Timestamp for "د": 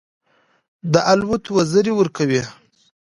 0.91-0.93